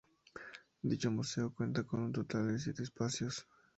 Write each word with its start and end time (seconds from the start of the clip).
Dicho 0.81 1.11
museo 1.11 1.53
cuenta 1.53 1.83
con 1.83 2.01
un 2.01 2.11
total 2.11 2.47
de 2.51 2.57
siete 2.57 2.81
espacios. 2.81 3.45